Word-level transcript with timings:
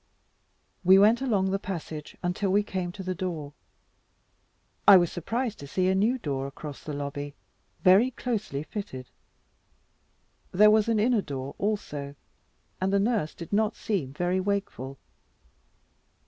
We 0.83 0.97
went 0.97 1.21
along 1.21 1.51
the 1.51 1.59
passage, 1.59 2.17
until 2.23 2.49
we 2.51 2.63
came 2.63 2.91
to 2.93 3.03
the 3.03 3.13
door. 3.13 3.53
I 4.87 4.97
was 4.97 5.11
surprised 5.11 5.59
to 5.59 5.67
see 5.67 5.89
a 5.89 5.93
new 5.93 6.17
door 6.17 6.47
across 6.47 6.83
the 6.83 6.91
lobby, 6.93 7.35
very 7.83 8.09
closely 8.09 8.63
fitted. 8.63 9.11
There 10.51 10.71
was 10.71 10.87
an 10.89 10.99
inner 10.99 11.21
door 11.21 11.53
also, 11.59 12.15
and 12.81 12.91
the 12.91 12.99
nurse 12.99 13.35
did 13.35 13.53
not 13.53 13.75
seem 13.75 14.11
very 14.11 14.39
wakeful. 14.39 14.97